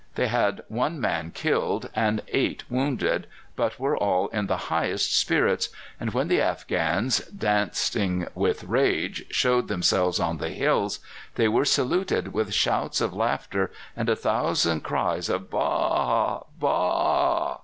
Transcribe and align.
They 0.15 0.29
had 0.29 0.61
one 0.67 0.99
man 0.99 1.29
killed 1.29 1.91
and 1.95 2.23
eight 2.29 2.63
wounded, 2.71 3.27
but 3.55 3.77
were 3.79 3.95
all 3.95 4.29
in 4.29 4.47
the 4.47 4.57
highest 4.73 5.15
spirits, 5.15 5.69
and 5.99 6.11
when 6.11 6.27
the 6.27 6.41
Afghans, 6.41 7.19
dancing 7.27 8.25
with 8.33 8.63
rage, 8.63 9.25
showed 9.29 9.67
themselves 9.67 10.19
on 10.19 10.39
the 10.39 10.49
hills, 10.49 11.01
they 11.35 11.47
were 11.47 11.65
saluted 11.65 12.33
with 12.33 12.51
shouts 12.51 12.99
of 12.99 13.13
laughter 13.13 13.71
and 13.95 14.09
a 14.09 14.15
thousand 14.15 14.79
cries 14.81 15.29
of 15.29 15.51
"B 15.51 15.57
a 15.57 15.59
a! 15.59 16.45
b 16.59 16.65
a 16.65 16.69
a!" 16.69 17.59